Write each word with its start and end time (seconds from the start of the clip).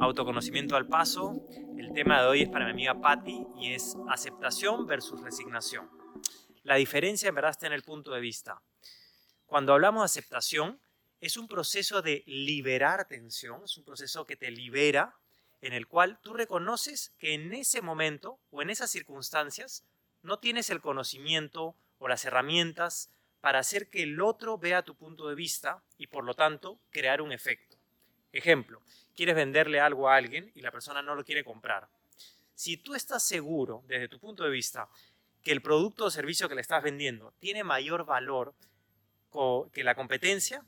Autoconocimiento 0.00 0.76
al 0.76 0.86
paso. 0.86 1.44
El 1.76 1.92
tema 1.92 2.22
de 2.22 2.28
hoy 2.28 2.42
es 2.42 2.48
para 2.48 2.66
mi 2.66 2.70
amiga 2.70 3.00
Patty 3.00 3.46
y 3.56 3.72
es 3.72 3.96
aceptación 4.08 4.86
versus 4.86 5.20
resignación. 5.20 5.90
La 6.62 6.76
diferencia 6.76 7.28
en 7.28 7.34
verdad 7.34 7.50
está 7.50 7.66
en 7.66 7.72
el 7.72 7.82
punto 7.82 8.12
de 8.12 8.20
vista. 8.20 8.62
Cuando 9.46 9.72
hablamos 9.72 10.02
de 10.02 10.04
aceptación, 10.04 10.80
es 11.20 11.36
un 11.36 11.48
proceso 11.48 12.00
de 12.00 12.22
liberar 12.26 13.08
tensión, 13.08 13.64
es 13.64 13.76
un 13.76 13.84
proceso 13.84 14.24
que 14.24 14.36
te 14.36 14.52
libera, 14.52 15.16
en 15.62 15.72
el 15.72 15.88
cual 15.88 16.20
tú 16.22 16.32
reconoces 16.32 17.12
que 17.18 17.34
en 17.34 17.52
ese 17.52 17.82
momento 17.82 18.38
o 18.50 18.62
en 18.62 18.70
esas 18.70 18.92
circunstancias 18.92 19.84
no 20.22 20.38
tienes 20.38 20.70
el 20.70 20.80
conocimiento 20.80 21.74
o 21.98 22.06
las 22.06 22.24
herramientas 22.24 23.10
para 23.40 23.58
hacer 23.58 23.90
que 23.90 24.04
el 24.04 24.20
otro 24.20 24.58
vea 24.58 24.84
tu 24.84 24.94
punto 24.94 25.28
de 25.28 25.34
vista 25.34 25.82
y 25.96 26.06
por 26.06 26.24
lo 26.24 26.34
tanto 26.34 26.78
crear 26.90 27.20
un 27.20 27.32
efecto. 27.32 27.77
Ejemplo, 28.32 28.82
quieres 29.14 29.34
venderle 29.34 29.80
algo 29.80 30.08
a 30.08 30.16
alguien 30.16 30.50
y 30.54 30.60
la 30.60 30.70
persona 30.70 31.02
no 31.02 31.14
lo 31.14 31.24
quiere 31.24 31.44
comprar. 31.44 31.88
Si 32.54 32.76
tú 32.76 32.94
estás 32.94 33.22
seguro, 33.22 33.84
desde 33.86 34.08
tu 34.08 34.18
punto 34.18 34.44
de 34.44 34.50
vista, 34.50 34.88
que 35.42 35.52
el 35.52 35.62
producto 35.62 36.06
o 36.06 36.10
servicio 36.10 36.48
que 36.48 36.54
le 36.54 36.60
estás 36.60 36.82
vendiendo 36.82 37.32
tiene 37.38 37.64
mayor 37.64 38.04
valor 38.04 38.54
que 39.72 39.84
la 39.84 39.94
competencia, 39.94 40.64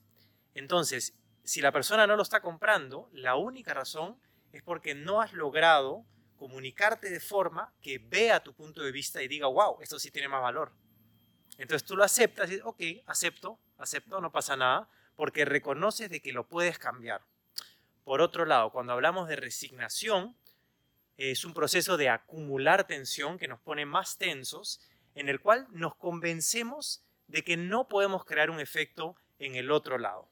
entonces, 0.54 1.14
si 1.44 1.60
la 1.60 1.72
persona 1.72 2.06
no 2.06 2.16
lo 2.16 2.22
está 2.22 2.40
comprando, 2.40 3.08
la 3.12 3.34
única 3.34 3.74
razón 3.74 4.20
es 4.52 4.62
porque 4.62 4.94
no 4.94 5.20
has 5.20 5.32
logrado 5.32 6.04
comunicarte 6.36 7.10
de 7.10 7.20
forma 7.20 7.72
que 7.82 7.98
vea 7.98 8.42
tu 8.42 8.54
punto 8.54 8.82
de 8.82 8.92
vista 8.92 9.22
y 9.22 9.28
diga, 9.28 9.46
wow, 9.46 9.78
esto 9.80 9.98
sí 9.98 10.10
tiene 10.10 10.28
más 10.28 10.42
valor. 10.42 10.72
Entonces 11.58 11.86
tú 11.86 11.96
lo 11.96 12.04
aceptas 12.04 12.48
y 12.48 12.52
dices, 12.52 12.66
ok, 12.66 12.82
acepto, 13.06 13.58
acepto, 13.76 14.20
no 14.20 14.32
pasa 14.32 14.56
nada, 14.56 14.88
porque 15.16 15.44
reconoces 15.44 16.08
de 16.08 16.20
que 16.20 16.32
lo 16.32 16.48
puedes 16.48 16.78
cambiar. 16.78 17.22
Por 18.04 18.20
otro 18.20 18.46
lado, 18.46 18.70
cuando 18.70 18.92
hablamos 18.92 19.28
de 19.28 19.36
resignación, 19.36 20.36
es 21.16 21.44
un 21.44 21.52
proceso 21.52 21.96
de 21.96 22.08
acumular 22.08 22.86
tensión 22.86 23.38
que 23.38 23.48
nos 23.48 23.60
pone 23.60 23.84
más 23.84 24.16
tensos, 24.16 24.80
en 25.14 25.28
el 25.28 25.40
cual 25.40 25.66
nos 25.70 25.94
convencemos 25.96 27.02
de 27.28 27.44
que 27.44 27.56
no 27.56 27.88
podemos 27.88 28.24
crear 28.24 28.50
un 28.50 28.60
efecto 28.60 29.16
en 29.38 29.54
el 29.54 29.70
otro 29.70 29.98
lado. 29.98 30.30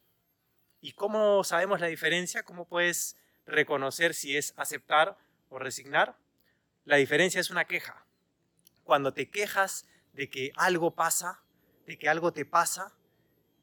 ¿Y 0.80 0.92
cómo 0.92 1.44
sabemos 1.44 1.80
la 1.80 1.88
diferencia? 1.88 2.42
¿Cómo 2.42 2.66
puedes 2.66 3.16
reconocer 3.46 4.14
si 4.14 4.36
es 4.36 4.54
aceptar 4.56 5.16
o 5.48 5.58
resignar? 5.58 6.16
La 6.84 6.96
diferencia 6.96 7.40
es 7.40 7.50
una 7.50 7.66
queja. 7.66 8.06
Cuando 8.84 9.12
te 9.12 9.28
quejas 9.28 9.86
de 10.14 10.30
que 10.30 10.52
algo 10.56 10.94
pasa, 10.94 11.42
de 11.86 11.98
que 11.98 12.08
algo 12.08 12.32
te 12.32 12.44
pasa, 12.44 12.94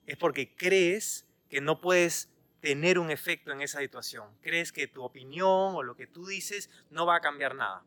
es 0.06 0.18
porque 0.18 0.56
crees 0.56 1.26
que 1.50 1.62
no 1.62 1.82
puedes 1.82 2.30
tener 2.66 2.98
un 2.98 3.12
efecto 3.12 3.52
en 3.52 3.62
esa 3.62 3.78
situación. 3.78 4.28
Crees 4.42 4.72
que 4.72 4.88
tu 4.88 5.04
opinión 5.04 5.76
o 5.76 5.84
lo 5.84 5.96
que 5.96 6.08
tú 6.08 6.26
dices 6.26 6.72
no 6.90 7.06
va 7.06 7.18
a 7.18 7.20
cambiar 7.22 7.54
nada. 7.54 7.84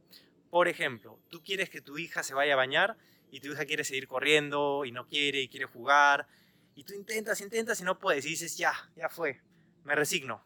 Por 0.51 0.69
ejemplo, 0.69 1.19
tú 1.31 1.43
quieres 1.43 1.69
que 1.69 1.81
tu 1.81 1.99
hija 1.99 2.23
se 2.23 2.33
vaya 2.33 2.53
a 2.53 2.57
bañar 2.57 2.97
y 3.33 3.41
tu 3.41 3.49
hija 3.49 3.65
quiere 3.65 3.83
seguir 3.83 4.07
corriendo 4.07 4.85
y 4.85 4.93
no 4.93 5.09
quiere 5.09 5.41
y 5.41 5.49
quiere 5.49 5.67
jugar. 5.67 6.29
Y 6.77 6.85
tú 6.85 6.95
intentas, 6.95 7.41
intentas 7.41 7.81
y 7.81 7.83
no 7.83 7.99
puedes. 7.99 8.25
Y 8.25 8.29
dices, 8.29 8.57
ya, 8.57 8.73
ya 8.95 9.09
fue, 9.09 9.41
me 9.83 9.97
resigno. 9.97 10.45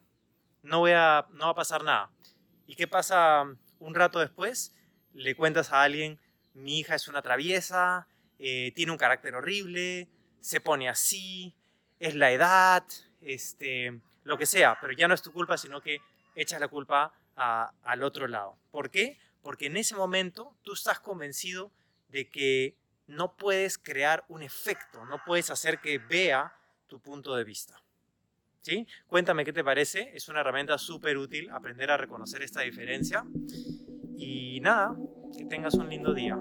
No, 0.63 0.79
voy 0.79 0.93
a, 0.93 1.27
no 1.33 1.45
va 1.45 1.51
a 1.51 1.55
pasar 1.55 1.85
nada. 1.85 2.11
¿Y 2.67 2.75
qué 2.75 2.89
pasa 2.89 3.45
un 3.81 3.95
rato 3.95 4.19
después? 4.19 4.75
Le 5.13 5.37
cuentas 5.37 5.73
a 5.73 5.83
alguien, 5.83 6.19
mi 6.55 6.79
hija 6.79 6.95
es 6.95 7.07
una 7.07 7.21
traviesa, 7.21 8.09
eh, 8.39 8.73
tiene 8.75 8.93
un 8.93 8.99
carácter 8.99 9.35
horrible, 9.35 10.09
se 10.41 10.63
pone 10.63 10.89
así, 10.89 11.55
es 11.99 12.15
la 12.15 12.33
edad, 12.33 12.83
este, 13.23 14.01
lo 14.25 14.39
que 14.39 14.47
sea, 14.47 14.79
pero 14.81 14.93
ya 14.93 15.09
no 15.09 15.15
es 15.15 15.23
tu 15.23 15.33
culpa, 15.33 15.57
sino 15.57 15.81
que 15.81 16.01
echas 16.35 16.61
la 16.61 16.69
culpa 16.69 17.13
al 17.35 18.03
otro 18.03 18.29
lado. 18.29 18.57
¿Por 18.71 18.91
qué? 18.91 19.19
Porque 19.43 19.67
en 19.67 19.77
ese 19.77 19.97
momento 19.97 20.55
tú 20.63 20.75
estás 20.75 21.01
convencido 21.01 21.71
de 22.09 22.29
que 22.29 22.77
no 23.07 23.35
puedes 23.37 23.79
crear 23.79 24.25
un 24.29 24.43
efecto, 24.43 25.05
no 25.07 25.23
puedes 25.25 25.51
hacer 25.51 25.81
que 25.81 25.99
vea 25.99 26.55
tu 26.87 27.01
punto 27.01 27.35
de 27.35 27.45
vista. 27.45 27.83
¿Sí? 28.61 28.87
Cuéntame 29.09 29.45
qué 29.45 29.53
te 29.53 29.65
parece, 29.65 30.13
es 30.15 30.29
una 30.29 30.41
herramienta 30.41 30.79
súper 30.79 31.19
útil 31.19 31.51
aprender 31.51 31.91
a 31.91 31.97
reconocer 31.97 32.43
esta 32.43 32.61
diferencia. 32.61 33.25
Y 34.17 34.61
nada, 34.61 34.95
que 35.37 35.45
tengas 35.47 35.75
un 35.75 35.89
lindo 35.89 36.15
día. 36.15 36.39